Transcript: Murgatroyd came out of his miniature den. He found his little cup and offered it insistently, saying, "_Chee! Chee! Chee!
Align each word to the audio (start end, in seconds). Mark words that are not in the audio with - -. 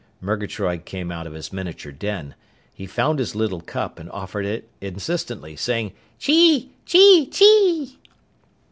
Murgatroyd 0.19 0.83
came 0.83 1.11
out 1.11 1.27
of 1.27 1.33
his 1.33 1.53
miniature 1.53 1.91
den. 1.91 2.33
He 2.73 2.87
found 2.87 3.19
his 3.19 3.35
little 3.35 3.61
cup 3.61 3.99
and 3.99 4.09
offered 4.09 4.47
it 4.47 4.67
insistently, 4.81 5.55
saying, 5.55 5.91
"_Chee! 6.19 6.69
Chee! 6.87 7.27
Chee! 7.27 7.99